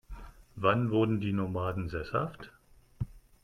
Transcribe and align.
Wann 0.55 0.89
wurden 0.89 1.19
die 1.19 1.31
Nomaden 1.31 1.87
sesshaft? 1.87 2.51